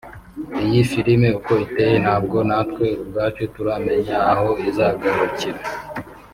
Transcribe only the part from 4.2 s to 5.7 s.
aho izagarukira